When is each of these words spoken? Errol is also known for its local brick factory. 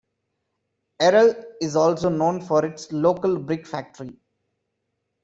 Errol 0.99 1.35
is 1.61 1.75
also 1.75 2.09
known 2.09 2.41
for 2.41 2.65
its 2.65 2.91
local 2.91 3.37
brick 3.37 3.67
factory. 3.67 4.17